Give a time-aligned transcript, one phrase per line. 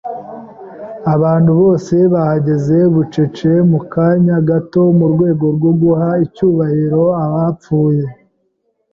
[1.13, 8.03] Abantu bose bahagaze bucece mu kanya gato, mu rwego rwo guha icyubahiro abapfuye.